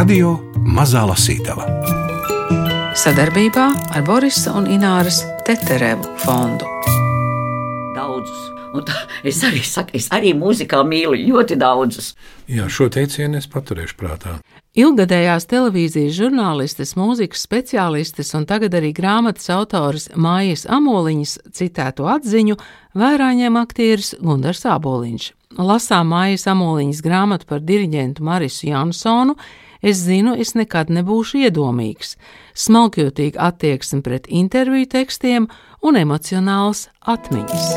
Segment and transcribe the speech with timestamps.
[0.00, 0.30] Radio
[0.64, 1.66] Mazā Lasītava
[2.96, 6.64] sadarbībā ar Borisa un Ināras Teterevu fondu.
[7.92, 8.38] Daudzus.
[8.72, 8.96] Un tā,
[9.28, 12.14] es arī saku, es arī mūzikā mīlu ļoti daudzus.
[12.48, 14.38] Jā, šo teicienu es paturēšu prātā.
[14.72, 22.56] Ilgadējās televīzijas žurnālistes, mūzikas speciālistes un tagad arī grāmatas autors Mājas Amoliņas citēto atziņu
[22.96, 25.32] vērā ņem aktieris Gundars Āboliņš.
[25.60, 29.36] Lasām Mājas Amoliņas grāmatu par diriģentu Marisu Jansonu,
[29.82, 32.16] es zinu, es nekad nebūšu iedomīgs,
[32.54, 35.48] smalkjotīga attieksme pret interviju tekstiem
[35.82, 37.70] un emocionāls atmiņas.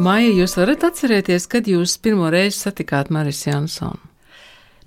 [0.00, 4.09] Maija, jūs varat atcerēties, kad jūs pirmo reizi satikāt Marisu Jansonu?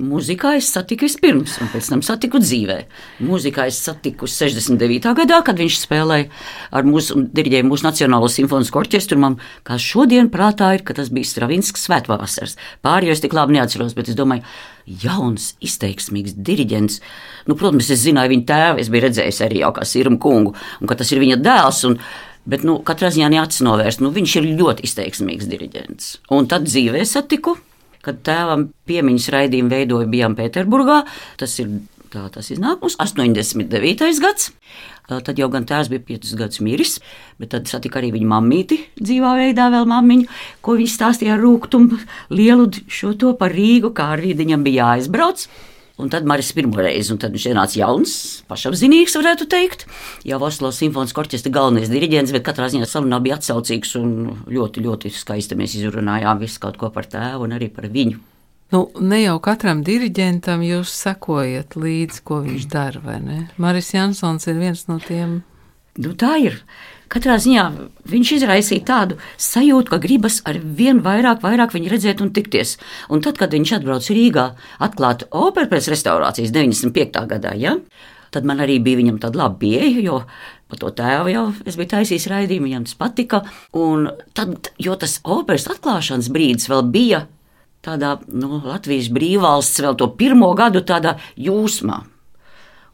[0.02, 2.80] Mūzikā es satiku vispirms, un pēc tam satiku dzīvē.
[3.22, 5.12] Mūzikā es satiku 69.
[5.20, 6.32] gadā, kad viņš spēlēja
[6.74, 9.20] ar mūsu diriģēju mūsu Nacionālo simfonisko orķestru.
[9.22, 12.58] Man kā šodien prātā ir, ka tas bija Stravinskas svētvasaras.
[12.82, 14.42] Pārējos tik labi neatceros, bet es domāju,
[15.04, 16.98] jauns, izteiksmīgs diriģents.
[17.46, 20.90] Nu, protams, es zināju viņa tēvu, es biju redzējis arī jau kā Sirmu kungu, un
[20.90, 21.84] ka tas ir viņa dēls.
[21.92, 22.00] Un,
[22.44, 24.02] Bet, nu, katrā ziņā neacis novērst.
[24.04, 26.10] Nu, viņš ir ļoti izteiksmīgs diriģents.
[26.36, 27.54] Un tad dzīvē satiku
[28.04, 31.04] kad tēvam piemiņas raidījumu veidoja, bijām Pēterburgā.
[31.40, 31.72] Tas ir
[32.14, 34.20] tā, tas iznāk mums 89.
[34.24, 34.52] gads.
[35.04, 36.94] Tad jau gan tēvs bija 5 gadus miris,
[37.42, 40.30] bet tad satika arī viņa mammīti dzīvā veidā, vēl mammiņu,
[40.64, 42.00] ko viņa stāstīja ar rūkumu
[42.32, 45.44] lielu šo to par Rīgu, kā arī viņam bija jāizbrauc.
[46.02, 48.14] Un tad Maris pirmo reizi, un tad viņš ienāca jauns,
[48.50, 49.86] pašapziņīgs, varētu teikt.
[50.26, 54.16] Jau Oslo simfoniskā orķestra galvenais diriģents, bet katrā ziņā sarunā bija atsaucīgs un
[54.50, 58.18] ļoti, ļoti skaisti mēs izrunājām visu kaut ko par tēvu un arī par viņu.
[58.74, 63.40] Nu, ne jau katram diriģentam jūs sekojat līdzi, ko viņš dara, vai ne?
[63.62, 65.44] Maris Jansons ir viens no tiem.
[66.02, 66.58] Nu, tā ir.
[67.14, 67.64] Katrā ziņā
[68.10, 72.80] viņš izraisīja tādu sajūtu, ka gribas ar vien vairāk, vairāk viņu redzēt un tikties.
[73.14, 74.48] Un tad, kad viņš atbrauca Rīgā,
[74.82, 77.22] atklāt operu pēc restaurācijas 95.
[77.30, 77.76] gadā, ja,
[78.34, 80.24] tad man arī bija viņam tāda laba pieeja, jo
[80.72, 83.44] par to tēvu jau es biju taisījis raidījumu, viņam tas patika.
[83.78, 87.28] Un tad, jo tas operas atklāšanas brīdis vēl bija
[87.86, 92.00] tādā nu, Latvijas brīvvalsts, vēl to pirmo gadu tādā jūsmā.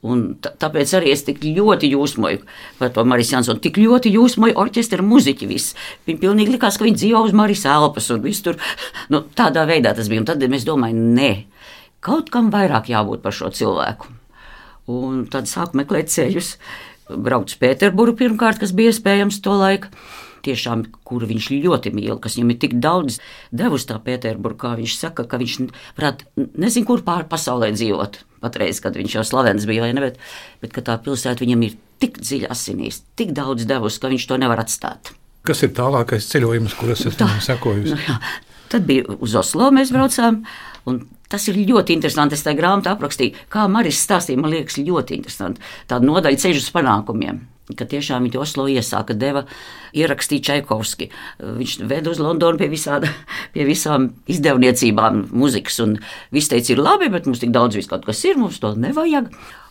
[0.08, 2.44] Un tāpēc arī es tik ļoti jūsmoju
[2.80, 3.60] par to Marijas Jansonu.
[3.64, 5.50] Tik ļoti jūsmoju orķestra muziķi.
[5.50, 5.76] Viss.
[6.08, 8.56] Viņi pilnīgi likās, ka viņi dzīvo uz Marijas elpas un viss tur.
[9.12, 10.24] Nu, tādā veidā tas bija.
[10.24, 11.34] Un tad mēs domājam, nē,
[12.06, 14.08] kaut kam vairāk jābūt par šo cilvēku.
[14.90, 16.56] Un tad sāku meklēt ceļus.
[17.10, 19.92] Braukt uz Pēterburgu pirmkārt, kas bija iespējams to laiku
[20.46, 23.20] tiešām, kuru viņš ļoti mīl, kas viņam ir tik daudz
[23.52, 25.58] devusi tā Pēterburgā, viņš saka, ka viņš
[25.98, 28.22] varētu nezinu, kur pāri pasaulē dzīvot.
[28.44, 30.20] Patreiz, kad viņš jau slavens bija, vai ne, bet,
[30.64, 34.64] bet tā pilsēta viņam ir tik dziļi asinīs, tik daudz devusi, ka viņš to nevar
[34.64, 35.14] atstāt.
[35.48, 37.86] Kas ir tālākais ceļojums, kuras es viņam sekoju?
[37.94, 38.18] Nu, jā.
[38.70, 40.44] Tad bija uz Oslo, mēs braucām.
[41.30, 42.38] Tas ir ļoti interesanti.
[42.38, 44.42] Es tajā grāmatā aprakstīju, kā Marijas stāstīja.
[44.42, 45.64] Man liekas, ļoti interesanti.
[45.90, 47.42] Tāda nodaļa ceļš uz panākumiem
[47.78, 49.46] ka tiešām viņa Oslo iesāka, deva
[49.98, 51.10] ierakstīt Čaikovski.
[51.40, 53.12] Viņš veda uz Londonu pie, visāda,
[53.54, 55.80] pie visām izdevniecībām, mūzikas.
[55.86, 56.00] Un
[56.36, 59.30] viss teica, ir labi, bet mums tik daudz viss kaut kas ir, mums to nevajag.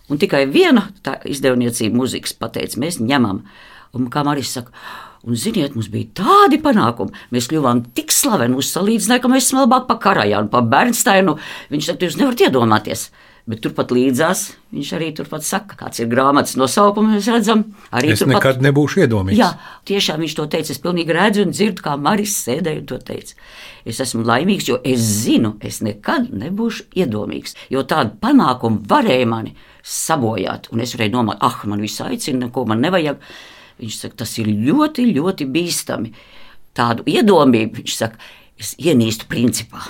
[0.09, 3.43] Un tikai viena tā izdevniecība mūzikas pateica, mēs ņemam.
[3.97, 4.73] Un kā Marijas saka,
[5.27, 7.11] Un, ziniet, mums bija tādi panākumi.
[7.35, 11.35] Mēs kļuvām tik slaveni, uzsalīdzināja, ka mēs esam labāk par Karajānu, par Bernsteinu.
[11.73, 13.09] Viņš saka, jūs nevarat iedomāties.
[13.49, 14.43] Bet turpat līdzās
[14.77, 17.15] viņš arī turpat saka, kāds ir grāmatas nosaukums.
[17.15, 19.39] Mēs redzam, arī es turpat, nekad nebūšu iedomīgs.
[19.41, 19.55] Jā,
[19.89, 20.75] tiešām viņš to teica.
[20.75, 23.39] Es pilnīgi redzu un dzirdu, kā Maris sēdēja un to teica.
[23.89, 27.57] Es esmu laimīgs, jo es zinu, es nekad nebūšu iedomīgs.
[27.73, 30.69] Jo tādu panākumu varēja mani sabojāt.
[30.75, 33.23] Un es varēju domāt, ah, man viss aicina, ko man nevajag.
[33.81, 36.13] Viņš saka, tas ir ļoti, ļoti bīstami.
[36.77, 38.21] Tādu iedomību viņš saka
[38.59, 39.85] es ienīstu principā.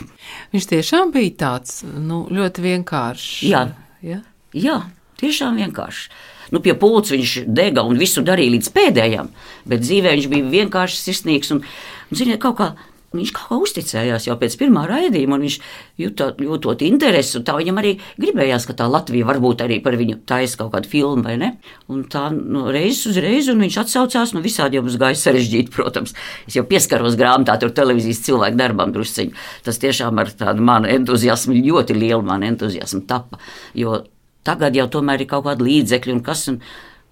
[0.52, 3.32] Viņš tiešām bija tāds nu, ļoti vienkāršs.
[3.48, 3.64] Jā,
[4.04, 4.22] ja?
[4.56, 4.78] Jā
[5.18, 6.10] tiešām vienkārši.
[6.54, 9.32] Nu, pie pūles viņš dega un visu darīja līdz pēdējam,
[9.68, 11.60] bet dzīvē viņš bija vienkārši sirsnīgs un,
[12.08, 12.70] un ziniet, kaut kā
[13.16, 15.54] Viņš kā uzticējās jau pēc pirmā raidījuma, un viņš
[16.02, 17.40] jūtot, jūtot interesi.
[17.40, 21.24] Tā viņam arī gribējās, ka tā Latvija varbūt arī par viņu taisa kaut kādu filmu,
[21.24, 21.48] vai ne?
[21.88, 25.72] Un tā nu, reizes uz reizi, un viņš atsaucās, nu visādi jau mums gāja sarežģīti,
[25.72, 26.12] protams.
[26.44, 29.32] Es jau pieskaros grāmatā, tur televīzijas cilvēku darbam drusciņi.
[29.64, 33.40] Tas tiešām ar tādu manu entuziasmu, ļoti lielu manu entuziasmu tapa.
[33.72, 34.02] Jo
[34.44, 36.44] tagad jau tomēr ir kaut kādi līdzekļi un kas.
[36.52, 36.60] Un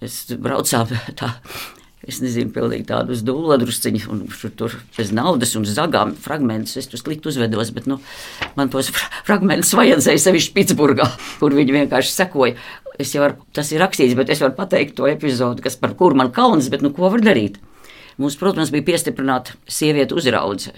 [0.04, 1.32] es braucām tā
[2.06, 4.25] es nezinu, pilnīgi tādus dūladrusciņus, un
[4.58, 6.76] tur bez naudas un zagām fragmentus.
[6.81, 7.99] Es tur slikti uzvedos, bet nu,
[8.58, 8.93] man tos
[9.26, 11.08] fragmentus vajadzēja sevišķi Pitsburgā,
[11.41, 12.56] kur viņi vienkārši sekoja.
[13.03, 16.17] Es jau varu, tas ir rakstīts, bet es varu pateikt to epizodu, kas par kuru
[16.23, 17.58] man kauns, bet nu, ko var darīt?
[18.17, 20.73] Mums, protams, bija piestiprināta sieviete uzraudze.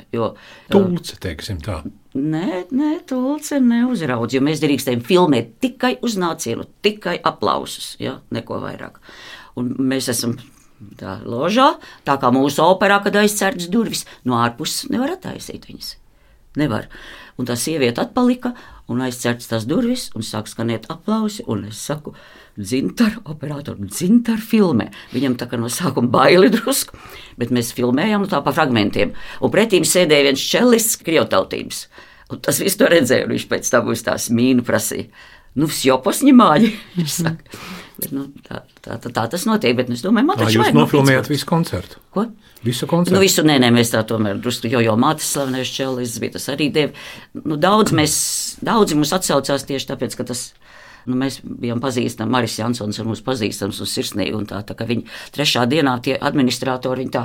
[0.72, 1.84] Tulce, teiksim tā.
[2.18, 8.58] Nē, nē tulce neuzraudz, jo mēs drīkstējam filmēt tikai uz nācienu, tikai aplausus, ja, neko
[8.64, 8.98] vairāk.
[9.60, 10.34] Un mēs esam
[10.98, 11.74] tā ložā,
[12.06, 15.94] tā kā mūsu operā, kad aizsērts durvis, no ārpuses nevar attaisīt viņas.
[16.58, 16.88] Nevar.
[17.38, 18.54] Un tā sieviete atpalika,
[18.90, 22.14] un aizsērts tās durvis, un sāk skanēt aplausi, un es saku,
[22.58, 24.88] dzintar, operatoru, dzintar filmē.
[25.14, 26.98] Viņam tā kā no sākuma baili drusku,
[27.38, 29.14] bet mēs filmējām tā pa fragmentiem.
[29.44, 31.84] Un pretīm sēdēja viens čelis, krievtautības.
[32.28, 35.08] Un tas viss to redzēja, un viņš pēc tam uz tās mīnu prasīja.
[35.58, 37.60] Nu, vsi opoņi māļi, viņš saka.
[37.98, 40.74] Bet, nu, tā, tā, tā, tā tas notiek, bet es domāju, man Tā taču jūs
[40.76, 41.98] nofilmējāt visu koncertu.
[42.14, 42.28] Ko?
[42.62, 43.20] Visu Nu, koncertu.
[43.22, 46.70] visu nē, nē, mēs tā tomēr drusku, jo jau mātes slavenais čelis bija tas arī
[46.74, 46.92] dievi.
[47.42, 48.14] Nu, daudz mēs,
[48.62, 50.52] daudzi mums atsaucās tieši tāpēc, ka tas.
[51.08, 54.34] Nu, mēs bijām pazīstami, Maris Jansons ir mūsu pazīstams un sirsnīgi.
[54.36, 57.22] Un tā, tā kā viņa trešā dienā tie administratori viņa tā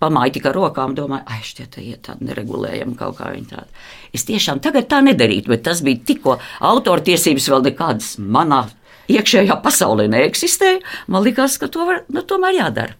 [0.00, 3.84] pamāja tikai rokām, domāja, ai, šie te iet tādi neregulējami kaut kā viņi tādi.
[4.16, 8.64] Es tiešām tagad tā nedarītu, bet tas bija tikko autortiesības vēl nekādas manā
[9.12, 10.82] iekšējā pasaulē neeksistēja.
[11.08, 12.98] Man liekas, ka to var, nu, tomēr jādara.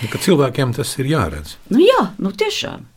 [0.00, 1.56] Nu, ka cilvēkiem tas ir jāredz.
[1.70, 2.90] Nu, jā, nu tiešām.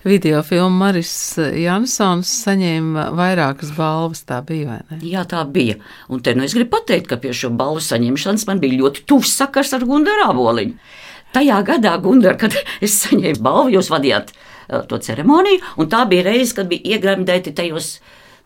[0.00, 4.22] Video filmu Maris Jansons saņēma vairākas balvas.
[4.24, 5.00] Tā bija vai ne?
[5.04, 5.76] Jā, tā bija.
[6.08, 9.34] Un te nu es gribu pateikt, ka pie šo balvu saņemšanas man bija ļoti tuvs
[9.36, 10.96] sakars ar Gunāru Aboliņu.
[11.36, 16.30] Tajā gadā, Gunār, kad es saņēmu balvu, jūs vadījāt uh, to ceremoniju, un tā bija
[16.30, 17.92] reize, kad bija iegremdēti tajos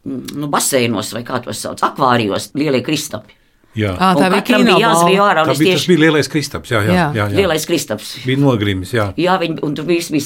[0.02, 3.38] mm, nu, baseinos, vai kā tos sauc, akvārijos, lielie kristapi.
[3.74, 5.30] Jā, Un tā bija katram bija jāsvij kinobalva.
[5.34, 5.42] ārā.
[5.44, 6.70] tā bija, tas tieši- bija lielais kristaps.
[6.70, 7.06] Jā, jā, Jā.
[7.14, 7.36] jā, jā.
[7.36, 8.18] Lielais kristaps.
[8.24, 9.06] Bija nogrimis, jā.
[9.18, 10.22] Jā, viņi, un tur viss bija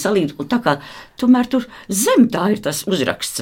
[0.49, 0.79] tā kā
[1.19, 3.41] tomēr tur zem tā ir tas uzraksts?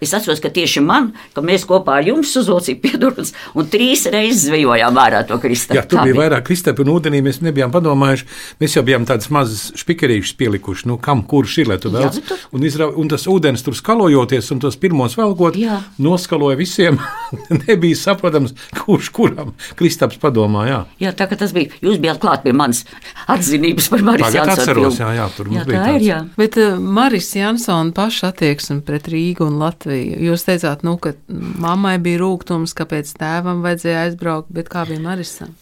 [0.00, 4.48] Es atceros, ka tieši man, ka mēs kopā ar jums uzlocījām piedurumus un trīs reizes
[4.50, 5.78] zvejojām ārā to kristapu.
[5.78, 7.22] Jā, tur Tā bija vairāk kristapu un ūdenī.
[7.22, 8.24] Mēs nebijām padomājuši.
[8.60, 12.38] Mēs jau bijām tādas mazas špikerīšas pielikuši, nu, kam kurš ir, lai tu bet tur-
[12.52, 12.88] Un, izra...
[12.96, 15.82] un tas ūdens tur skalojoties un tos pirmos velkot, Jā.
[16.00, 16.98] noskaloja visiem.
[17.68, 18.52] Nebija saprotams,
[18.84, 19.35] kurš kuram
[19.78, 20.64] kristaps padomā.
[20.68, 20.78] Jā.
[21.02, 21.72] Jā, tā kā tas bija.
[21.84, 22.84] Jūs bijāt klāt pie manas
[23.32, 25.98] atzinības par Marijas Tagad Jansonu atceros, jā, jā, tur jā, bija tā ir.
[25.98, 26.08] tāds.
[26.08, 26.22] Jā.
[26.40, 30.18] Bet uh, Maris Jansona paša attieksme pret Rīgu un Latviju.
[30.30, 35.54] Jūs teicāt, nu, ka mammai bija rūkums, kāpēc tēvam vajadzēja aizbraukt, bet kā bija Marisam?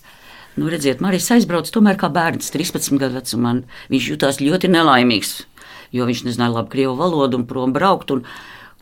[0.55, 3.57] Nu, redziet, Marijas aizbrauca tomēr kā bērns, 13 gadu vecumā.
[3.91, 5.33] Viņš jutās ļoti nelaimīgs,
[5.95, 8.13] jo viņš nezināja labi krievu valodu un prom braukt.
[8.15, 8.23] Un,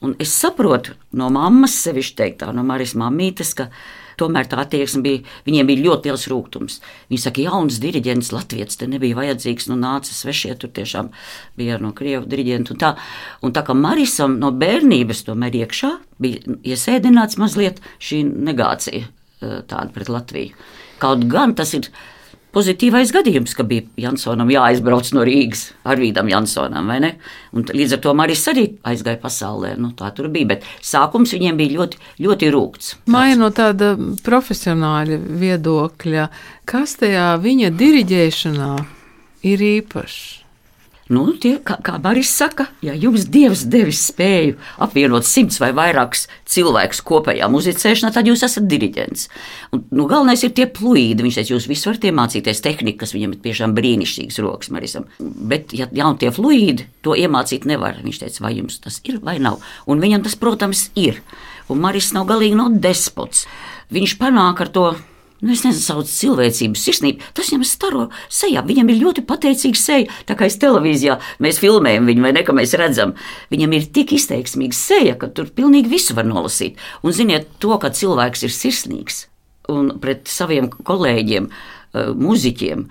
[0.05, 3.71] un es saprotu no mammas, sevišķi teiktā, no Marijas mammītes, ka
[4.23, 6.79] tomēr tā attieksme bija, viņiem bija ļoti liels rūkums.
[7.11, 11.11] Viņi saka, jauns diriģents, Latvijas te nebija vajadzīgs, nu nāca svešie, tur tiešām
[11.59, 12.77] bija no krievu diriģentu.
[12.77, 12.95] Un tā,
[13.43, 15.93] un tā kā Marisam no bērnības tomēr iekšā
[16.23, 20.57] bija iesēdināts mazliet šī negācija eh, tāda pret Latviju.
[21.03, 21.91] Kaut gan tas ir
[22.55, 26.91] pozitīvais gadījums, ka bija Jansonam jāaizbrauc no Rīgas ar Vīdam Jansonam?
[27.53, 29.75] Un līdz ar to Marijas arī aizgāja pasaulē.
[29.81, 32.93] Nu, tā tur bija, bet sākums viņiem bija ļoti, ļoti rūkts.
[33.13, 33.95] Māja no tāda
[34.27, 36.29] profesionāļa viedokļa,
[36.69, 38.73] kas tajā viņa diriģēšanā
[39.49, 40.42] ir īpašs?
[41.13, 46.25] Nu, tie, kā, kā Maris saka, ja jums Dievs devis spēju apvienot simts vai vairākus
[46.49, 49.27] cilvēkus kopējā muzicēšanā, tad jūs esat diriģents.
[49.77, 51.27] Un, nu, galvenais ir tie pluīdi.
[51.27, 55.09] Viņš teica, jūs visi varat iemācīties tehniku, kas viņam ir tiešām brīnišķīgs rokas Marisam.
[55.21, 58.01] Bet, ja jau tie fluīdi, to iemācīt nevar.
[58.07, 59.61] Viņš teica, vai jums tas ir vai nav.
[59.85, 61.21] Un viņam tas, protams, ir.
[61.69, 63.45] Un Maris nav galīgi no despots.
[63.93, 64.87] Viņš panāk ar to
[65.43, 67.25] Nu, es nezinu, sauc cilvēcības sirsnību.
[67.35, 68.63] Tas viņam staro sejā.
[68.63, 70.21] Viņam ir ļoti pateicīga seja.
[70.29, 73.17] Tā kā es televīzijā mēs filmējam viņu, vai ne, ka mēs redzam.
[73.51, 76.79] Viņam ir tik izteiksmīga seja, ka tur pilnīgi visu var nolasīt.
[77.03, 79.25] Un ziniet, to, ka cilvēks ir sirsnīgs
[79.73, 82.87] un pret saviem kolēģiem, eh, muziķiem.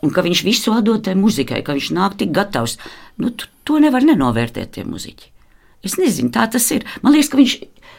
[0.00, 2.78] Un ka viņš visu atdod tai muzikai, ka viņš nāk tik gatavs,
[3.18, 3.32] nu,
[3.64, 5.39] to nevar nenovērtēt tie muzeķi.
[5.86, 6.84] Es nezinu, tā tas ir.
[7.00, 7.54] Man liekas, ka viņš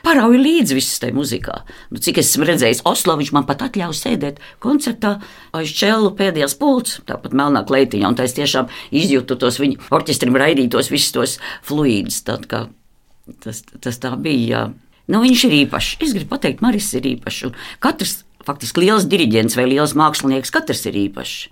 [0.06, 1.56] parauja līdzi visai tai muzikā.
[1.94, 5.16] Nu, cik es esmu redzējis, Oslo viņš man pat atļāva sēdēt koncertā
[5.58, 8.10] aiz čēlu pēdējās pults, tāpat melnā kleitiņā.
[8.10, 12.22] Un tā es tiešām izjūtu tos viņa orķestrim raidītos visus tos fluīdus.
[12.26, 14.46] Tas, tas tā bija.
[14.52, 14.64] Jā.
[15.12, 15.96] Nu, viņš ir īpašs.
[16.06, 17.50] Es gribu pateikt, Maris ir īpašs.
[17.84, 21.50] Katrs, faktiski, liels diriģents vai liels mākslinieks, katrs ir īpašs.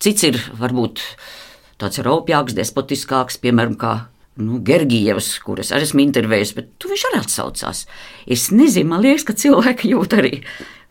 [0.00, 1.02] Cits ir varbūt
[1.80, 3.92] tāds raupjāks, despotiskāks, piemēram, kā
[4.38, 7.84] nu, Gergijevs, kuras arī esmu intervējis, bet tu viņš arī atsaucās.
[8.30, 10.34] Es nezinu, man liekas, ka cilvēki jūt arī.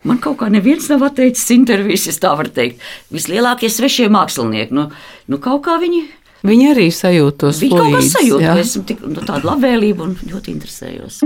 [0.04, 2.80] Man kaut kā neviens nav atteicis intervijas, es tā varu teikt.
[3.12, 4.88] Vislielākie svešie mākslinieki, nu,
[5.28, 6.06] nu kaut kā viņi.
[6.40, 10.16] Viņi arī sajūt tos Viņi kaut kā sajūt, ka esmu tik, nu, tāda labvēlība un
[10.24, 11.20] ļoti interesējos.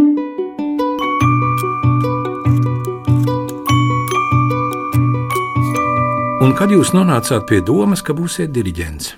[6.42, 9.14] Un kad jūs nonācāt pie domas, ka būsiet diriģents?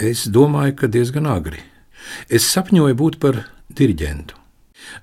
[0.00, 1.60] Es domāju, ka diezgan agri.
[2.28, 3.44] Es sapņoju būt par
[3.76, 4.42] diriģentu.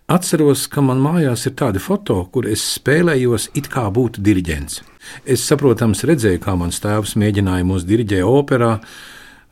[0.08, 4.82] Atceros, ka man mājās ir tādi foto, kur es spēlējos it kā būtu diriģents.
[5.26, 8.78] Es, saprotams, redzēju, kā mans tēvs mēģināja mūs diriģēt operā.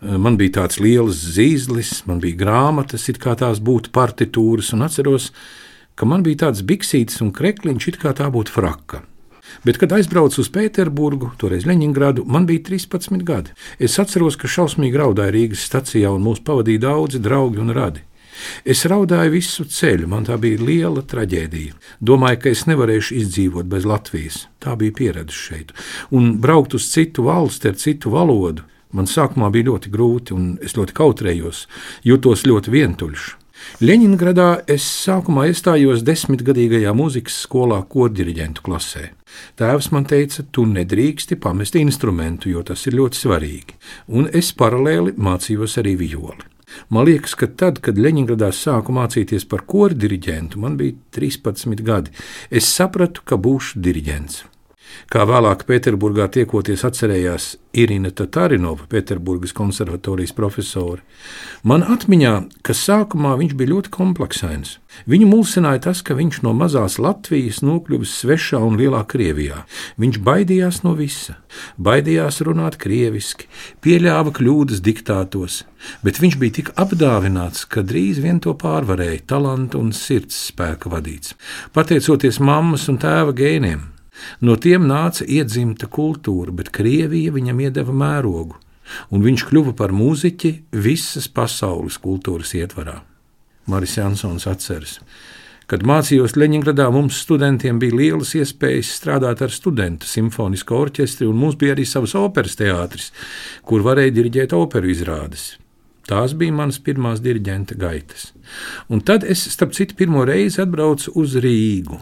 [0.01, 5.29] Man bija tāds liels zīzlis, man bija grāmatas, it kā tās būtu partitūras, un atceros,
[5.95, 9.03] ka man bija tāds biksītis un krekliņš, it kā tā būtu fraka.
[9.65, 13.55] Bet, kad aizbraucu uz Pēterburgu, toreiz Leņņģerādu, man bija 13 gadi.
[13.79, 18.05] Es atceros, ka šausmīgi raudāja Rīgas stacijā, un mūs pavadīja daudzi draugi un radi.
[18.65, 21.75] Es raudāju visu ceļu, man tā bija liela traģēdija.
[22.01, 24.45] Domāju, ka es nevarēšu izdzīvot bez Latvijas.
[24.63, 25.75] Tā bija pieredze šeit.
[26.15, 28.65] Un braukt uz citu valsti ar citu valodu.
[28.91, 31.67] Man sākumā bija ļoti grūti, un es ļoti kautrējos,
[32.07, 33.29] jutos ļoti vientuļš.
[33.81, 39.07] Leņņģeradā es sākumā iestājos desmitgadīgajā mūzikas skolā, kodiriģentu klasē.
[39.57, 43.77] Tēvs man teica, tu nedrīksti pamest instrumentu, jo tas ir ļoti svarīgi,
[44.17, 46.47] un es paralēli mācījos arī violi.
[46.89, 52.13] Man liekas, ka tad, kad Leņņģeradā sāku mācīties par kora diriģentu, man bija 13 gadi.
[52.49, 54.45] Es sapratu, ka būšu diriģents.
[55.11, 61.03] Kā vēlāk Pēterburgā tiekoties atcerējās Irina Tatārinova, Pēterburgas konservatorijas profesori.
[61.67, 62.33] Man atmiņā,
[62.67, 64.77] ka sākumā viņš bija ļoti kompleksains.
[65.07, 69.61] Viņu mulsināja tas, ka viņš no mazās Latvijas nokļuvis svešā un lielā Krievijā.
[70.01, 71.37] Viņš baidījās no visa,
[71.79, 73.47] baidījās runāt krieviski,
[73.83, 75.61] pieļāva kļūdas diktātos,
[76.03, 81.37] bet viņš bija tik apdāvināts, ka drīz vien to pārvarēja talantu un sirds spēka vadīts.
[81.71, 83.87] Pateicoties mammas un tēva gēniem,
[84.41, 88.57] No tiem nāca iedzimta kultūra, bet Krievija viņam iedeva mērogu,
[89.11, 93.01] un viņš kļuva par mūziķi visas pasaules kultūras ietvarā.
[93.69, 94.99] Maris Jansons atceras.
[95.71, 101.55] Kad mācījos Leņņģeradā, mums studentiem bija lielas iespējas strādāt ar studentu simfonisko orķestri, un mums
[101.55, 103.11] bija arī savs operas teātris,
[103.63, 105.53] kur varēja diriģēt operu izrādes.
[106.09, 108.31] Tās bija manas pirmās diriģenta gaitas.
[108.91, 112.01] Un tad es, starp citu, pirmo reizi atbraucu uz Rīgu.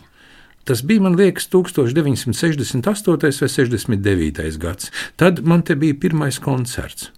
[0.69, 3.41] Tas bija, man liekas, 1968.
[3.41, 4.57] vai 69.
[4.61, 4.91] gads.
[5.17, 7.09] Tad man te bija pirmais koncerts.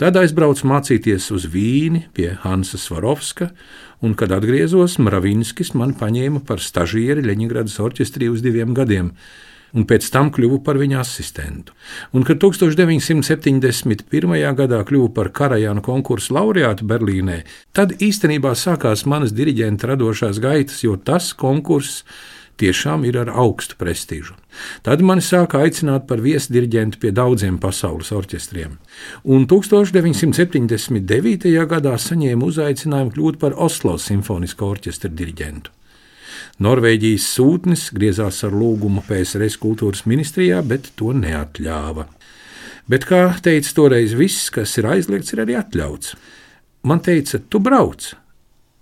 [0.00, 3.50] Tad aizbraucu mācīties uz Vīni pie Hansa Svarovska,
[4.00, 9.10] un, kad atgriezos, Mravinskis man paņēma par stažieri Leņņģeradas orķestrī uz diviem gadiem,
[9.76, 11.74] un pēc tam kļuvu par viņa asistentu.
[12.16, 14.56] Un, kad 1971.
[14.62, 17.42] gadā kļuvu par Karajānu konkursu laureātu Berlīnē,
[17.76, 22.06] tad īstenībā sākās manas diriģenta radošās gaitas, jo tas konkurss
[22.60, 24.34] tiešām ir ar augstu prestižu.
[24.86, 28.72] Tad mani sāka aicināt par viesdiriģentu pie daudziem pasaules orķestriem,
[29.24, 31.50] un 1979.
[31.68, 35.68] gadā saņēmu uzaicinājumu kļūt par Oslo simfonisko orķestra diriģentu.
[36.64, 42.06] Norvēģijas sūtnis griezās ar lūgumu PSRS kultūras ministrijā, bet to neatļāva.
[42.88, 46.14] Bet, kā teica toreiz, viss, kas ir aizliegts, ir arī atļauts.
[46.86, 48.12] Man teica, tu brauc,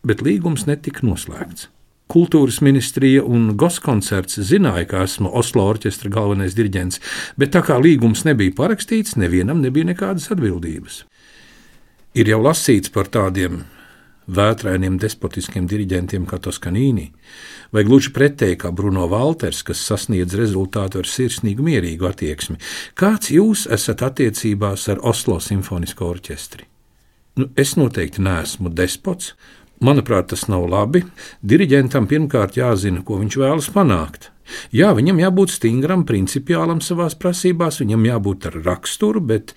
[0.04, 1.73] bet līgums netika noslēgts.
[2.10, 7.00] Kultūras ministrija un Goskoncerts zināja, ka esmu Oslo orķestra galvenais diriģents,
[7.40, 11.04] bet tā kā līgums nebija parakstīts, nevienam nebija nekādas atbildības.
[12.14, 13.64] Ir jau lasīts par tādiem
[14.30, 17.08] vētrainiem despotiskiem diriģentiem kā Toskanīni,
[17.72, 22.60] vai gluži pretēji kā Bruno Walters, kas sasniedz rezultātu ar sirsnīgu, mierīgu attieksmi.
[22.96, 26.68] Kāds jūs esat attiecībās ar Oslo simfonisko orķestri?
[27.40, 29.32] Nu, es noteikti neesmu despots,
[29.84, 31.02] Manuprāt, tas nav labi.
[31.44, 34.30] Diriģentam pirmkārt jāzina, ko viņš vēlas panākt.
[34.72, 39.52] Jā, viņam jābūt stingram, principiālam savā prasībās, viņam jābūt ar raksturu, bet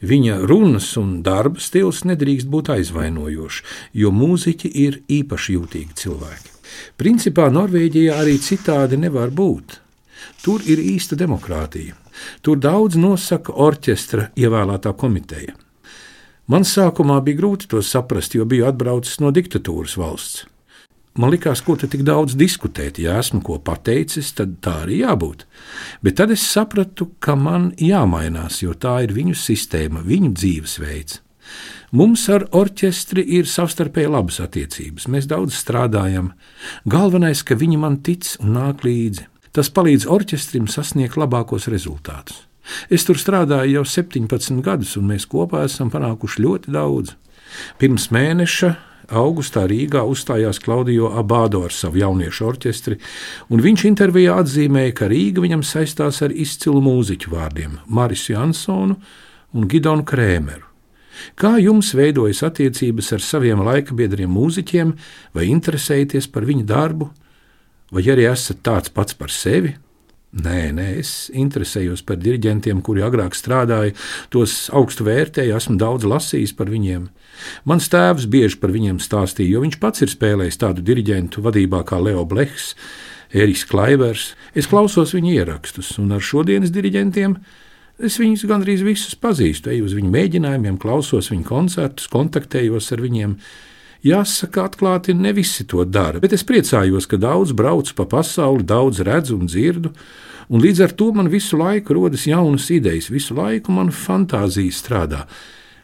[0.00, 3.62] viņa runas un darba stils nedrīkst būt aizvainojošs,
[4.00, 6.54] jo mūziķi ir īpaši jūtīgi cilvēki.
[7.00, 9.80] Principā Norvēģijā arī citādi nevar būt.
[10.44, 11.96] Tur ir īsta demokrātija.
[12.40, 15.52] Tur daudz nosaka orķestra ievēlētā komiteja.
[16.46, 20.44] Man sākumā bija grūti to saprast, jo biju atbraucis no diktatūras valsts.
[21.16, 25.46] Man likās, ko te tik daudz diskutēt, ja esmu ko pateicis, tad tā arī jābūt.
[26.04, 31.22] Bet tad es sapratu, ka man jāmainās, jo tā ir viņu sistēma, viņu dzīvesveids.
[31.96, 36.34] Mums ar orķestri ir savstarpēji labas attiecības, mēs daudz strādājam.
[36.84, 39.26] Galvenais, ka viņi man tic un nāk līdzi.
[39.56, 42.45] Tas palīdz orķestrim sasniegt labākos rezultātus.
[42.90, 47.14] Es tur strādāju jau 17 gadus, un mēs kopā esam panākuši ļoti daudz.
[47.78, 48.74] Pirms mēneša
[49.14, 52.98] augustā Rīgā uzstājās Klaudijo Abādo ar savu jauniešu orķestri,
[53.50, 58.96] un viņš intervijā atzīmēja, ka Rīga viņam saistās ar izcilu mūziķu vārdiem- Marisu Jansonu
[59.54, 60.64] un Gidonu Krēmeru.
[61.36, 64.92] Kā jums veidojas attiecības ar saviem laika biedriem mūziķiem,
[65.32, 67.10] vai interesējaties par viņu darbu,
[67.90, 69.76] vai arī esat tāds pats par sevi?
[70.36, 73.94] Nē, nē, es interesējos par diriģentiem, kuri agrāk strādāja,
[74.28, 77.06] tos augstu vērtēju, esmu daudz lasījis par viņiem.
[77.68, 82.00] Mans tēvs bieži par viņiem stāstīja, jo viņš pats ir spēlējis tādu diriģentu vadībā kā
[82.04, 82.74] Leo Blehs,
[83.32, 84.34] Eriks Klaivers.
[84.52, 87.38] Es klausos viņa ierakstus, un ar šodienas diriģentiem
[87.96, 89.72] es viņus gandrīz visus pazīstu.
[89.72, 93.38] Eju uz viņu mēģinājumiem, klausos viņu koncertus, kontaktējos ar viņiem.
[94.04, 99.00] Jāsaka, atklāti, ne visi to dara, bet es priecājos, ka daudz braucu pa pasauli, daudz
[99.06, 99.92] redzu un dzirdu,
[100.48, 105.24] un līdz ar to man visu laiku rodas jaunas idejas, visu laiku man fantāzija strādā.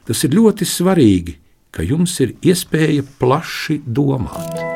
[0.07, 1.39] Tas ir ļoti svarīgi,
[1.73, 4.72] ka jums ir iespēja plaši domāt.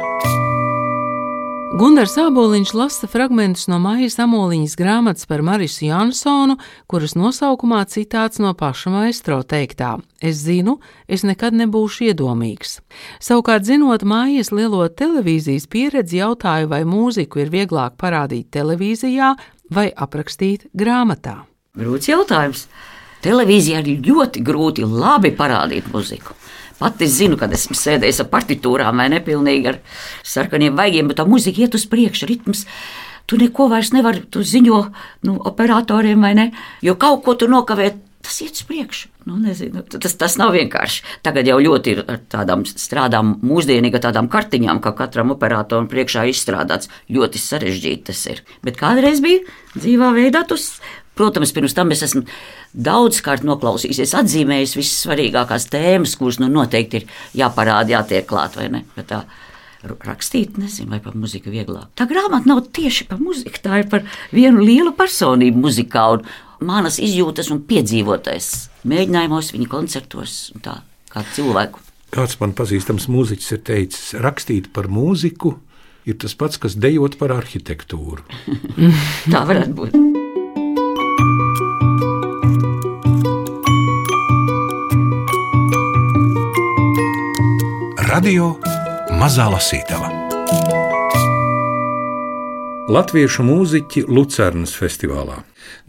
[1.74, 6.54] Gunārs Aboliņš lasa fragmentus no Maijas Amoliņas grāmatas par Marisu Jansonu,
[6.86, 10.76] kuras nosaukumā citāts no paša maistro teiktā: Es zinu,
[11.10, 12.78] es nekad nebūšu iedomīgs.
[13.18, 19.34] Savukārt, zinot Mājas lielo televīzijas pieredzi, jautāju, vai mūziku ir vieglāk parādīt televīzijā
[19.74, 21.40] vai aprakstīt grāmatā.
[21.74, 22.68] Grūts jautājums.
[23.26, 26.38] Televīzijā ir ļoti grūti labi parādīt muziku.
[26.76, 29.80] Pat es zinu, kad esmu sēdējis ar partitūrām vai nepilnīgi ar
[30.26, 32.66] sarkaniem vaigiem, bet tā muzika iet uz priekšu, ritms.
[33.26, 34.80] Tu neko vairs nevari, tu ziņo
[35.26, 36.50] nu, operatoriem vai ne,
[36.84, 38.02] jo kaut ko tu nokavēt.
[38.26, 39.08] Tas iet uz priekšu.
[39.26, 41.04] Nu, nezinu, tas, tas nav vienkārši.
[41.22, 46.90] Tagad jau ļoti ir tādām strādām, mūsdienīga tādām kartiņām, kā katram operatoram priekšā izstrādāts.
[47.06, 48.42] Ļoti sarežģīti tas ir.
[48.66, 49.44] Bet kādreiz bija
[49.76, 50.80] dzīvā veidā, tas
[51.16, 52.26] Protams, pirms tam es esmu
[52.76, 57.06] daudzkārt noklausījies, atzīmējis visas svarīgākās tēmas, kuras nu noteikti ir
[57.40, 58.82] jāparāda, jātiek klāt vai ne.
[58.98, 59.22] Bet tā,
[60.04, 61.88] rakstīt, nezinu, vai par muziku vieglāk.
[61.96, 64.04] Tā grāmata nav tieši par muziku, tā ir par
[64.34, 66.26] vienu lielu personību muzikā un
[66.66, 68.50] manas izjūtas un piedzīvotais
[68.88, 70.78] mēģinājumos, viņa koncertos un tā
[71.12, 71.80] kā cilvēku.
[72.14, 75.56] Kāds man pazīstams mūziķis ir teicis, rakstīt par mūziku
[76.06, 78.22] ir tas pats, kas dejot par arhitektūru.
[79.32, 80.24] tā varētu būt.
[88.16, 88.54] Radio
[89.20, 90.06] Mazā Lasītava.
[92.88, 95.42] Latviešu mūziķi Lucernas festivālā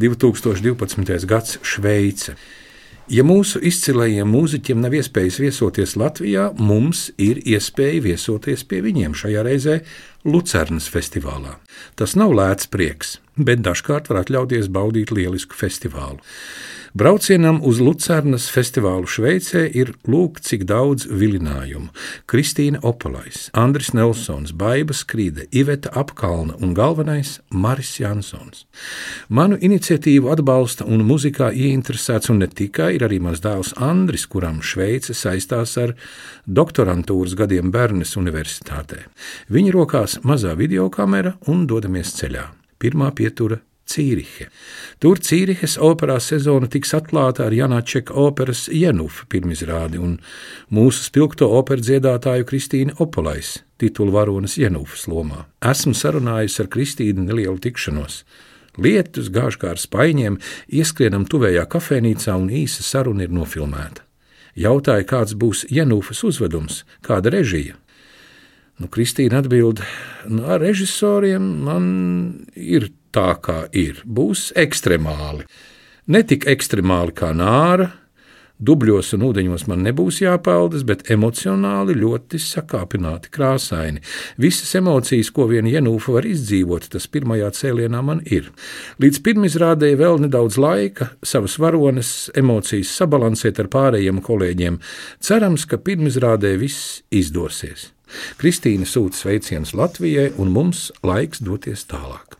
[0.03, 1.23] 2012.
[1.29, 2.33] gads Šveice.
[3.07, 9.45] Ja mūsu izcilajiem mūziķiem nav iespējas viesoties Latvijā, mums ir iespēja viesoties pie viņiem šajā
[9.47, 9.77] reizē
[10.27, 11.55] Lucernas festivālā.
[11.95, 16.19] Tas nav lēts prieks, bet dažkārt var atļauties baudīt lielisku festivālu.
[16.97, 21.91] Braucienam uz Lucernas festivālu Šveicē ir lūk, cik daudz vilinājumu.
[22.25, 28.65] Kristīna Opolais, Andris Nelsons, Baiba Skrīde, Iveta Apkalna un galvenais Maris Jansons.
[29.29, 34.63] Manu iniciatīvu atbalsta un muzikā ieinteresēts un ne tikai ir arī mans dēls Andris, kuram
[34.65, 35.93] Šveice saistās ar
[36.47, 39.03] doktorantūras gadiem Bernes Universitātē.
[39.53, 42.47] Viņa rokās mazā videokamera un dodamies ceļā.
[42.77, 44.49] Pirmā pietura Cīrihe.
[44.99, 50.17] Tur Cīrihes operā sezona tiks atklāta ar Janāčeka operas Jenufa pirmizrādi un
[50.73, 55.45] mūsu spilgto operu dziedātāju Kristīnu Opolais, titulu varonas Jenufas lomā.
[55.63, 58.25] Esmu sarunājusi ar Kristīnu nelielu tikšanos.
[58.77, 60.37] Lietus gāž kā ar spaiņiem,
[60.67, 64.03] ieskrienam tuvējā kafejnīcā un īsa saruna ir nofilmēta.
[64.57, 67.77] Jautāja, kāds būs Jenufas uzvedums, kāda režija.
[68.77, 69.81] Nu, Kristīna atbild,
[70.29, 71.85] nu, ar režisoriem man
[72.53, 74.03] ir tā, kā ir.
[74.05, 75.47] Būs ekstremāli.
[76.13, 77.89] Ne tik ekstremāli kā nāra,
[78.61, 84.05] dubļos un ūdeņos man nebūs jāpeldas, bet emocionāli ļoti sakāpināti, krāsaini.
[84.37, 88.53] Visas emocijas, ko vien Janūfa var izdzīvot, tas pirmajā cēlienā man ir.
[89.01, 94.81] Līdz pirmizrādēji vēl nedaudz laika, savas varones emocijas sabalansēt ar pārējiem kolēģiem.
[95.17, 97.91] Cerams, ka pirmizrādē viss izdosies.
[98.41, 102.37] Kristīna sūta sveicienus Latvijai, un mums laiks doties tālāk.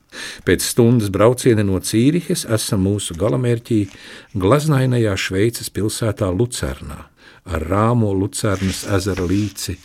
[0.47, 3.83] Pēc stundas brauciena no Cīrihes esam mūsu galamērķī
[4.39, 7.05] glaznainajā Šveices pilsētā Lucernā
[7.47, 9.77] ar rāmo Lucernas ezera līci,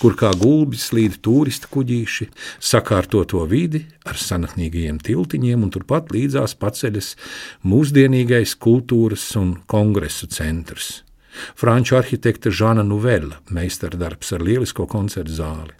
[0.00, 2.28] kur kā gulbi slīd turistu kuģīši,
[2.60, 7.14] sakārtoto vidi ar senatnīgajiem tiltiņiem, un turpat līdzās paceļas
[7.64, 11.05] mūsdienīgais kultūras un kongresu centrs.
[11.58, 15.74] Franču arhitekta Žana Nuvela meistardarbs ar lielisko koncertu zāli.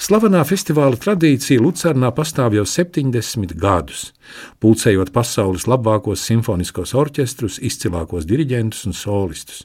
[0.00, 4.10] Slavenā festivāla tradīcija Lucernā pastāv jau 70 gadus,
[4.62, 9.64] pulcējot pasaules labākos simfoniskos orķestrus, izcilākos diriģentus un solistus.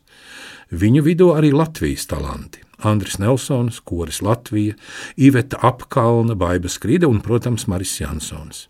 [0.71, 2.63] Viņu vidū arī Latvijas talanti.
[2.85, 4.75] Andris Nelsons, Koris Latvija,
[5.17, 8.67] Iveta Apkalna, Baiba Skride un, protams, Maris Jansons.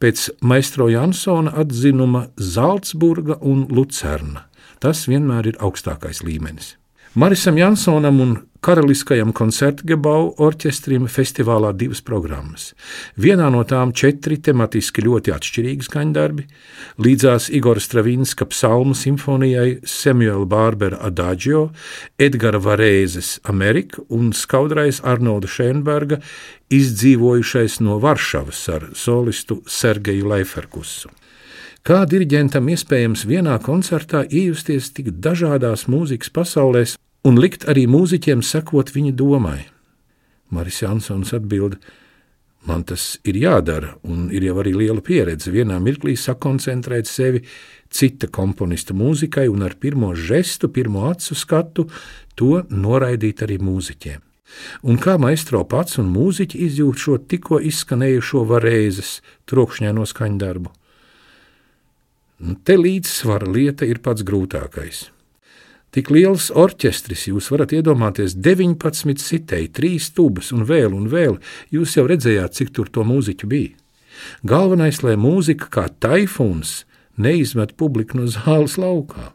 [0.00, 4.46] Pēc maistro Jansona atzinuma Zalcburga un Lucerna
[4.86, 6.76] Tas vienmēr ir augstākais līmenis.
[7.18, 12.68] Marisam Jansonam un Karaliskajam koncertgebau orķestrim festivālā divas programmas.
[13.18, 16.46] Vienā no tām četri tematiski ļoti atšķirīgi skaņdarbi,
[17.02, 21.72] līdzās Igora Stravinska psalmu simfonijai Samuela Bārbera Adagio,
[22.14, 26.22] Edgara Varēzes Amerika un skaudrais Arnolda Šēnberga
[26.70, 31.10] izdzīvojušais no Varšavas ar solistu Sergeju Leiferkusu.
[31.86, 38.88] Kā diriģentam iespējams vienā koncertā iejusties tik dažādās mūzikas pasaulēs un likt arī mūziķiem sekot
[38.90, 39.60] viņa domai?
[40.50, 41.76] Maris Jansons atbild:
[42.66, 47.44] Man tas ir jādara, un ir jau arī liela pieredze vienā mirklī sakoncentrēt sevi
[47.86, 51.84] cita komponista mūzikai un ar pirmo žestu, pirmo acu skatu
[52.34, 54.24] to noraidīt arī mūziķiem.
[54.90, 60.74] Un kā maistro pats un mūziķi izjūt šo tikko izskanējušo varēzes trokšņēno skaņdarbu?
[62.36, 65.06] Nu, te līdzsvara lieta ir pats grūtākais.
[65.96, 71.38] Tik liels orķestris jūs varat iedomāties 19 sitēji, 3 tubas un vēl un vēl.
[71.72, 73.72] Jūs jau redzējāt, cik tur to mūziķu bija.
[74.44, 76.82] Galvenais, lai mūzika kā taifūns
[77.16, 79.30] neizmet publiku no zāles laukā.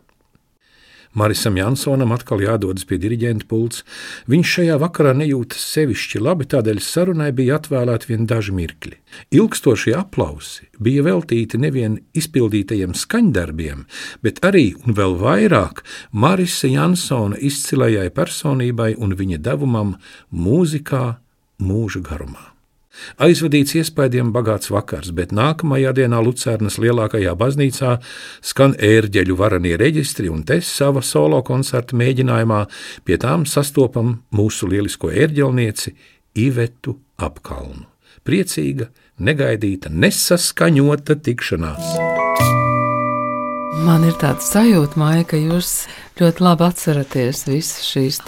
[1.13, 3.83] Marisam Jansonam atkal jādodas pie diriģenta pults.
[4.31, 8.95] Viņš šajā vakarā nejūtas sevišķi labi, tādēļ sarunai bija atvēlēti vien daži mirkļi.
[9.35, 13.83] Ilgstošie aplausi bija veltīti nevien izpildītajiem skaņdarbiem,
[14.23, 19.97] bet arī un vēl vairāk Marisa Jansona izcilajai personībai un viņa devumam
[20.31, 21.05] mūzikā
[21.61, 22.50] mūža garumā.
[23.21, 27.97] Aizvadīts iespaidiem bagāts vakars, bet nākamajā dienā Lucernas lielākajā baznīcā
[28.51, 32.63] skan ērģeļu varanie reģistri, un te sava solo koncerta mēģinājumā
[33.07, 35.95] pie tām sastopam mūsu lielisko ērģelnieci
[36.41, 37.87] Ivetu apkalnu.
[38.27, 42.10] Priecīga, negaidīta, nesaskaņota tikšanās.
[43.81, 45.87] Man ir tāds sajūta, Maija, ka jūs
[46.19, 48.19] ļoti labi atceraties visas šīs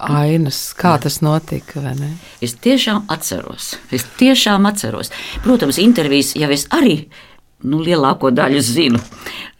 [0.00, 1.02] ainas, kā Jā.
[1.04, 1.82] tas notika.
[2.40, 3.74] Es tiešām atceros.
[3.92, 5.12] Es tiešām atceros.
[5.44, 7.10] Protams, intervijas jau es arī
[7.66, 9.02] nu, lielāko daļu zinu.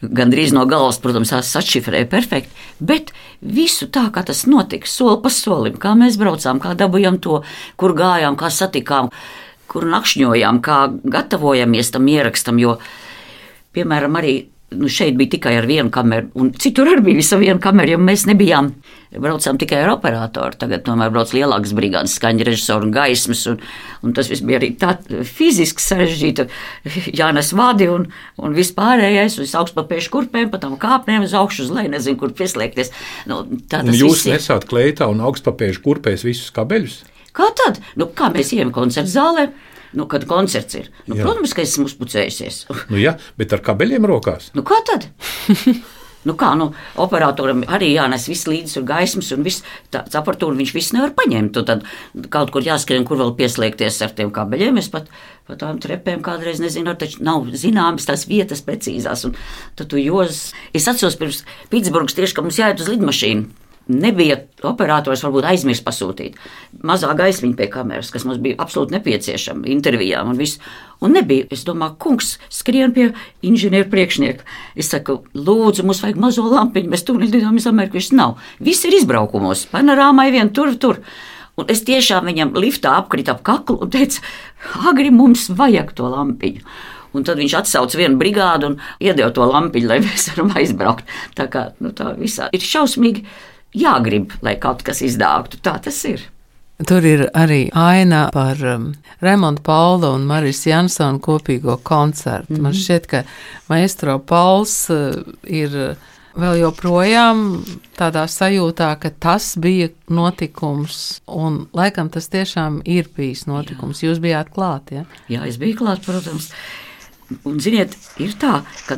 [0.00, 5.20] Gan drīz no galvas, protams, tās atšifrēja perfekti, bet visu tā, kā tas notika, soli
[5.20, 7.42] pa solim, kā mēs braucām, kā dabūjām to,
[7.76, 9.12] kur gājām, kā satikām,
[9.68, 12.60] kur nakšņojām, kā gatavojamies tam ierakstam.
[12.62, 12.78] Jo,
[13.76, 14.36] piemēram, arī
[14.74, 18.00] nu, šeit bija tikai ar vienu kameru, un citur arī bija visa viena kamera, jo
[18.02, 18.72] mēs nebijām.
[19.16, 20.58] Braucām tikai ar operatoru.
[20.60, 23.44] Tagad tomēr brauc lielākas brigādes, skaņa režisori un gaismas.
[23.48, 23.60] Un,
[24.04, 26.48] un tas viss bija arī tā fiziski sarežģīti.
[27.16, 28.08] Jānes vadi un,
[28.42, 32.92] un vispārējais, uz augstpapēšu kurpēm, pa tām kāpnēm uz augšu, uz leju, nezinu, kur pieslēgties.
[33.30, 37.00] Nu, un jūs nesāt kleitā un augstpapēšu kurpēs visus kabeļus?
[37.36, 37.80] Kā tad?
[38.00, 39.48] Nu, kā mēs ejam koncertu zālē?
[39.94, 40.90] Nu, kad koncerts ir.
[41.06, 41.26] Nu, jā.
[41.26, 42.64] protams, ka esmu uzpucējusies.
[42.92, 44.50] nu, jā, bet ar kabeļiem rokās.
[44.56, 45.10] Nu, kā tad?
[46.26, 49.62] Nu kā, nu, operatoram arī jānes viss līdzi, ir gaismas un viss
[49.94, 51.60] tāds aparatūra, viņš viss nevar paņemt.
[51.60, 51.84] Un tad
[52.34, 54.80] kaut kur jāskrien, kur vēl pieslēgties ar tiem kabeļiem.
[54.82, 55.06] Es pat
[55.46, 59.22] pa tām trepēm kādreiz nezinu, taču nav zināmas tās vietas precīzās.
[59.28, 59.36] Un
[59.78, 65.22] tad tu jūs, es atceros pirms Pitsburgas tieši, ka mums jāiet uz lidmašīnu nebija operators
[65.24, 66.36] varbūt aizmirst pasūtīt.
[66.86, 70.60] Mazā gaismiņa pie kameras, kas mums bija absolūti nepieciešama intervijām un viss.
[71.04, 71.46] Un nebija.
[71.52, 73.10] Es domāju, kungs, skrien pie
[73.46, 74.46] inženieru priekšnieka.
[74.78, 78.00] Es saku, lūdzu, mums vajag mazo lampiņu, mēs tur lidojam uz Ameriku.
[78.00, 78.36] Viņš nav.
[78.64, 81.02] Viss ir izbraukumos, panorāmai vien tur, tur.
[81.56, 84.20] Un es tiešām viņam liftā apkritu ap kaklu un teicu,
[84.88, 86.64] agri mums vajag to lampiņu.
[87.16, 91.06] Un tad viņš atsauca vienu brigādu un iedeva to lampiņu, lai mēs varam aizbraukt.
[91.36, 93.24] Tā kā nu, tā visā ir šausmīgi
[93.74, 95.60] jāgrib, lai kaut kas izdāgtu.
[95.62, 96.24] Tā tas ir.
[96.86, 98.90] Tur ir arī aina par um,
[99.24, 102.52] Raimondu Paulu un Marijas Jansonu kopīgo koncertu.
[102.52, 102.62] Mm -hmm.
[102.62, 102.80] Man mhm.
[102.80, 103.22] šķiet, ka
[103.68, 105.96] maestro Pauls uh, ir
[106.36, 107.64] vēl joprojām
[107.96, 114.02] tādā sajūtā, ka tas bija notikums, un laikam tas tiešām ir bijis notikums.
[114.02, 114.10] Jā.
[114.10, 115.04] Jūs bijāt klāt, ja?
[115.28, 116.50] Jā, es biju klāt, protams.
[117.44, 118.96] Un, ziniet, ir tā, ka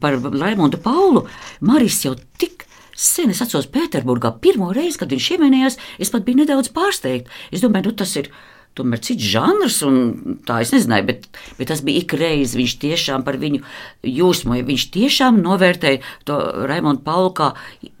[0.00, 1.26] par Raimondu Paulu
[1.60, 2.55] Marijas jau tik
[2.96, 7.32] Sen es atceros Pēterburgā pirmo reizi, kad viņš ieminējās, es pat biju nedaudz pārsteigta.
[7.52, 8.30] Es domāju, nu, tas ir
[8.76, 11.26] tomēr cits žanrs, un tā es nezināju, bet,
[11.58, 12.54] bet tas bija ikreiz.
[12.56, 13.62] Viņš tiešām par viņu
[14.06, 14.66] jūsmoja.
[14.68, 16.36] Viņš tiešām novērtēja to
[16.68, 17.50] Raimondu Paulu kā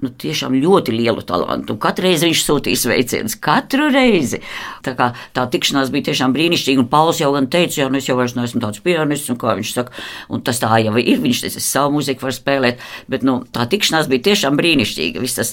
[0.04, 1.74] nu, tiešām ļoti lielu talantu.
[1.74, 4.42] Un katru reizi viņš sūtīja sveicienus, katru reizi.
[4.84, 8.10] Tā, kā, tā tikšanās bija tiešām brīnišķīga, un Pauls jau gan teica, jau nu, es
[8.10, 9.96] jau vairs neesmu tāds pianists, un kā viņš saka,
[10.32, 13.64] un tas tā jau ir, viņš teica, es savu mūziku varu spēlēt, bet nu, tā
[13.70, 15.24] tikšanās bija tiešām brīnišķīga.
[15.36, 15.52] Tas,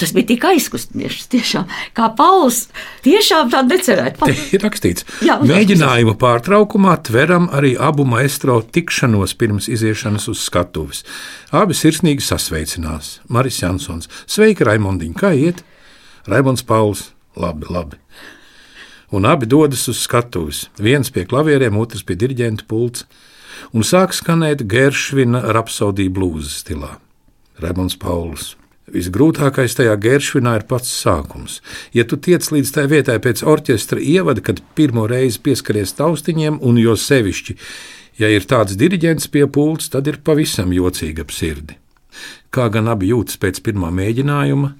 [0.00, 2.66] tas bija tik aizkustinoši, tiešām, kā Pauls
[3.06, 4.20] tiešām tā necerēt
[4.56, 5.06] ir rakstīts.
[5.24, 11.04] Jā, Mēģinājuma pārtraukumā tveram arī abu maestro tikšanos pirms iziešanas uz skatuves.
[11.54, 13.18] Abi sirsnīgi sasveicinās.
[13.28, 14.10] Maris Jansons.
[14.26, 15.64] Sveika, Raimondiņ, kā iet?
[16.30, 17.10] Raimons Pauls.
[17.36, 17.98] Labi, labi.
[19.14, 20.68] Un abi dodas uz skatuves.
[20.78, 23.04] Viens pie klavieriem, otrs pie diriģenta pults,
[23.74, 26.96] un sāk skanēt Geršvina rapsodija blūza stilā.
[27.62, 28.54] Remons Pauls.
[28.92, 31.60] Visgrūtākais tajā geršvinā ir pats sākums.
[31.96, 36.76] Ja tu tiec līdz tai vietai pēc orķestra ievada, kad pirmo reizi pieskaries taustiņiem, un
[36.76, 37.56] jo sevišķi,
[38.20, 41.78] ja ir tāds diriģents pie pults, tad ir pavisam jocīgi ap sirdi.
[42.52, 44.74] Kā gan abi jūtas pēc pirmā mēģinājuma,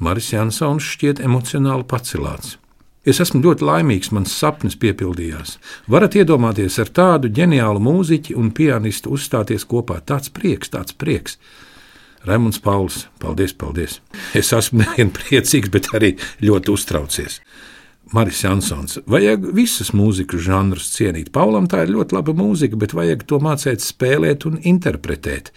[0.00, 2.54] Maris Jansons šķiet emocionāli pacelāts.
[3.04, 5.56] Es esmu ļoti laimīgs, mans sapnis piepildījās.
[5.90, 9.98] Varat iedomāties ar tādu ģeniālu mūziķi un pianistu uzstāties kopā.
[10.04, 11.38] Tāds prieks, tāds prieks.
[12.28, 14.00] Raimunds Pauls, paldies, paldies.
[14.36, 17.40] Es esmu nevien priecīgs, bet arī ļoti uztraucies.
[18.12, 21.30] Maris Jansons, vajag visas mūzikas žanrus cienīt.
[21.32, 25.52] Paulam tā ir ļoti laba mūzika, bet vajag to mācīt spēlēt un interpretēt.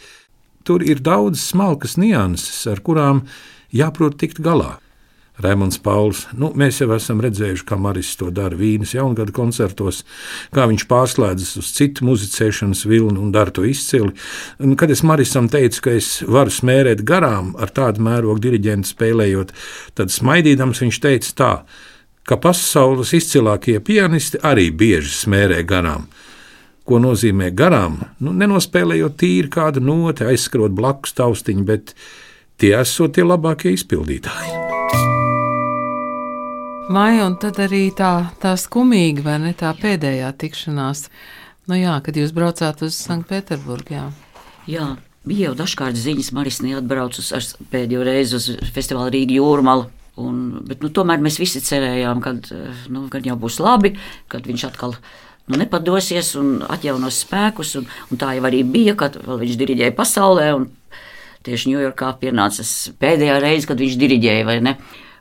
[0.63, 3.25] Tur ir daudz smalkas nianses, ar kurām
[3.73, 4.77] jāprot tikt galā.
[5.41, 6.27] Raimons Pauls.
[6.37, 10.03] Nu, mēs jau esam redzējuši, kā Maris to dara Vīnes jaungada koncertos,
[10.53, 14.13] kā viņš pārslēdzas uz citu muzicēšanas vilni un dara to izcili.
[14.61, 19.55] Un, kad es Marisam teicu, ka es varu smērēt garām ar tādu mērogu diriģentu spēlējot,
[19.97, 21.53] tad smaidīdams viņš teica tā,
[22.29, 26.05] ka pasaules izcilākie pianisti arī bieži smērē garām.
[26.83, 28.01] Ko nozīmē garām?
[28.19, 31.95] Nu, nenospēlējot tīri kādu noti, aizskrot blakus taustiņu, bet
[32.59, 34.62] tie esot tie labākie izpildītāji.
[36.93, 41.07] Vai un tad arī tā, tā skumīga, vai ne tā pēdējā tikšanās?
[41.71, 43.95] Nu jā, kad jūs braucāt uz Sanktpēterburgu.
[43.95, 44.03] Jā.
[44.69, 44.85] jā,
[45.25, 49.87] bija jau dažkārt ziņas, Maris neatbrauc uz pēdējo reizi uz festivālu Rīgas jūrmālu.
[50.21, 52.35] Un, bet, nu, tomēr mēs visi cerējām, ka
[52.93, 53.95] nu, jau būs labi,
[54.29, 57.73] kad viņš atkal nu, nepadosies un atjaunos spēkus.
[57.79, 60.51] Un, un tā jau arī bija, kad viņš diriģēja pasaulē.
[61.43, 62.67] Tieši Ņujorkā pienāca
[63.01, 64.45] pēdējā reize, kad viņš diriģēja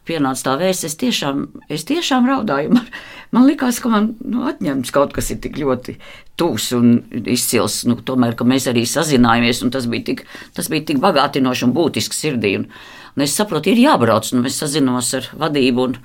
[0.08, 2.72] pienāca tā vēsts, es tiešām, es tiešām raudāju.
[2.74, 2.88] Man,
[3.34, 5.96] man liekas, ka man nu, atņemts kaut kas ir tik ļoti
[6.40, 7.82] tūs un izcils.
[7.88, 10.24] Nu, tomēr, ka mēs arī sazinājāmies, un tas bija tik,
[10.56, 12.56] tas bija tik bagātinoši un būtiski sirdī.
[12.60, 12.66] Un,
[13.14, 15.96] un es saprotu, ir jābrauc, un mēs sazināmies ar vadību, un,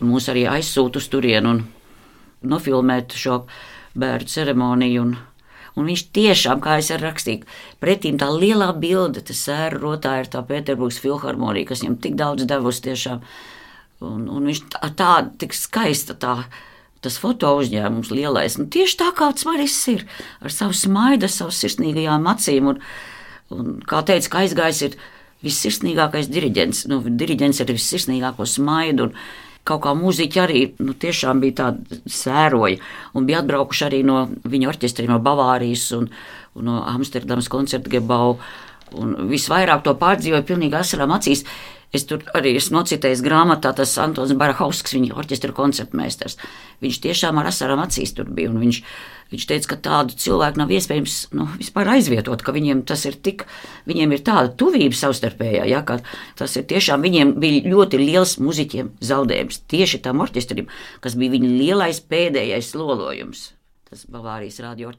[0.00, 1.64] un mūs arī aizsūta uz turieni un
[2.46, 3.44] nofilmēt šo
[3.96, 5.06] bērnu ceremoniju.
[5.06, 5.16] Un,
[5.76, 7.44] Un viņš tiešām, kā es rakstīju,
[7.84, 12.46] pretīm tā lielā bilde, tas sēra rotā ir tā Pēterburgas filharmonija, kas viņam tik daudz
[12.48, 13.20] devusi tiešām.
[14.06, 15.10] Un, un viņš tā, tā
[15.40, 16.38] tik skaista tā.
[17.04, 20.06] Tas foto uzņēmums lielais, nu, tieši tā kā Maris ir,
[20.40, 22.72] ar savu smaidu, savu sirsnīgajām acīm.
[22.72, 22.80] Un,
[23.52, 24.96] un, kā teica, ka aizgājis ir
[25.44, 26.86] vissirsnīgākais diriģents.
[26.90, 29.10] Nu, diriģents ar vissirsnīgāko smaidu.
[29.10, 29.20] Un,
[29.66, 32.78] kaut kā mūziķi arī nu, tiešām bija tādi sēroji
[33.16, 36.08] un bija atbraukuši arī no viņa orķestriem, no Bavārijas un,
[36.56, 38.36] un no Amsterdamas koncerta gebau.
[38.96, 41.42] Un visvairāk to pārdzīvoja pilnīgi asarām acīs.
[41.94, 46.36] Es tur arī esmu nocitējis grāmatā, tas Antons Barahausks, viņa orķestra koncertmeistars.
[46.82, 48.50] Viņš tiešām ar asarām acīs tur bija.
[48.50, 48.80] Viņš,
[49.32, 53.46] viņš teica, ka tādu cilvēku nav iespējams nu, vispār aizvietot, ka viņiem tas ir tik,
[53.88, 56.00] viņiem ir tāda tuvība savstarpējā, ja, ka
[56.38, 60.68] tas ir tiešām viņiem bija ļoti liels muziķiem zaudējums tieši tam orķestrim,
[61.00, 63.55] kas bija viņa lielais pēdējais lolojums.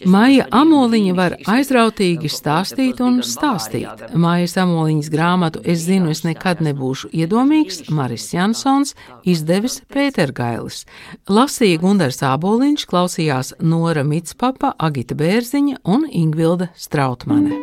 [0.05, 4.07] Maija Amoliņa var aizrautīgi stāstīt un stāstīt.
[4.15, 8.95] Maijas Amoliņas grāmatu Es zinu, es nekad nebūšu iedomīgs, Maris Jansons,
[9.27, 10.85] izdevis Pētergailis.
[11.27, 17.59] Lasīja Gundars Āboliņš, klausījās Nora Mitspapa, Agita Bērziņa un Ingvilda Strautmane.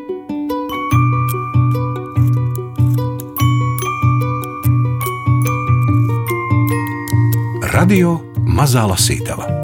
[7.74, 9.63] Radio Mazā Lasītava